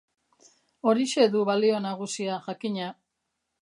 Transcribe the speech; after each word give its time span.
Horixe 0.93 1.27
du 1.35 1.45
balio 1.51 1.85
nagusia, 1.87 2.43
jakina. 2.51 2.93